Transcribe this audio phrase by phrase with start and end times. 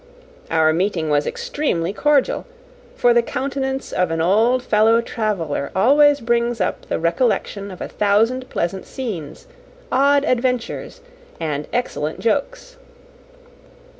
[0.49, 2.47] Our meeting was extremely cordial;
[2.95, 7.87] for the countenance of an old fellow traveller always brings up the recollection of a
[7.87, 9.45] thousand pleasant scenes,
[9.91, 11.01] odd adventures,
[11.39, 12.77] and excellent jokes.